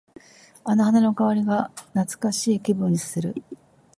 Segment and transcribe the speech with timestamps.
[0.63, 3.35] あの花の香りが懐かしい気分にさせる。